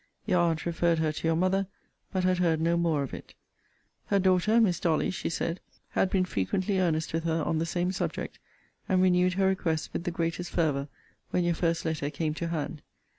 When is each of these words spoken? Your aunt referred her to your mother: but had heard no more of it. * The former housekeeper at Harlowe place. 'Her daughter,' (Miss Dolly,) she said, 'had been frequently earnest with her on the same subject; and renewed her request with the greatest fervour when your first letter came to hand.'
Your 0.25 0.39
aunt 0.39 0.65
referred 0.65 0.97
her 0.97 1.11
to 1.11 1.27
your 1.27 1.35
mother: 1.35 1.67
but 2.11 2.23
had 2.23 2.39
heard 2.39 2.59
no 2.59 2.75
more 2.75 3.03
of 3.03 3.13
it. 3.13 3.35
* 3.71 4.09
The 4.09 4.19
former 4.19 4.19
housekeeper 4.19 4.19
at 4.19 4.23
Harlowe 4.23 4.33
place. 4.33 4.47
'Her 4.47 4.55
daughter,' 4.57 4.65
(Miss 4.65 4.79
Dolly,) 4.79 5.11
she 5.11 5.29
said, 5.29 5.59
'had 5.89 6.09
been 6.09 6.25
frequently 6.25 6.79
earnest 6.79 7.13
with 7.13 7.23
her 7.25 7.43
on 7.43 7.59
the 7.59 7.67
same 7.67 7.91
subject; 7.91 8.39
and 8.89 8.99
renewed 9.03 9.33
her 9.33 9.45
request 9.45 9.91
with 9.93 10.05
the 10.05 10.09
greatest 10.09 10.49
fervour 10.49 10.87
when 11.29 11.43
your 11.43 11.53
first 11.53 11.85
letter 11.85 12.09
came 12.09 12.33
to 12.33 12.47
hand.' 12.47 12.81